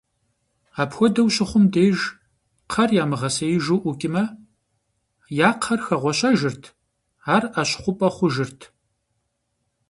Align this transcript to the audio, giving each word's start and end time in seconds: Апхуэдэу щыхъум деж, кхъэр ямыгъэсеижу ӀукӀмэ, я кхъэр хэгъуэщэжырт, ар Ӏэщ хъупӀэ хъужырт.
Апхуэдэу 0.81 1.27
щыхъум 1.33 1.65
деж, 1.73 1.97
кхъэр 2.69 2.89
ямыгъэсеижу 3.03 3.81
ӀукӀмэ, 3.83 4.23
я 5.47 5.49
кхъэр 5.59 5.81
хэгъуэщэжырт, 5.85 6.63
ар 7.35 7.43
Ӏэщ 7.53 7.71
хъупӀэ 7.81 8.09
хъужырт. 8.15 8.61